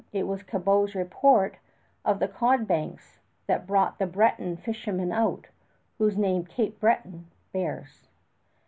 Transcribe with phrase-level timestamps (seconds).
[0.11, 1.57] It was Cabot's report
[2.03, 5.49] of the cod banks that brought the Breton fishermen out,
[5.99, 8.07] whose name Cape Breton bears.